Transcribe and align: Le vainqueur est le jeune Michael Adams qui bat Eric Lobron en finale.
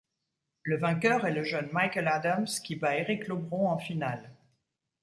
Le 0.63 0.77
vainqueur 0.77 1.27
est 1.27 1.31
le 1.31 1.43
jeune 1.43 1.69
Michael 1.73 2.07
Adams 2.07 2.45
qui 2.63 2.75
bat 2.75 2.95
Eric 2.95 3.27
Lobron 3.27 3.69
en 3.69 3.77
finale. 3.77 4.31